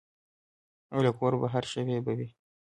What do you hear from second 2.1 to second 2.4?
وي.